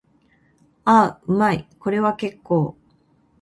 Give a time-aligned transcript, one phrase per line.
[0.83, 1.67] ああ、うまい。
[1.79, 2.75] これは結構。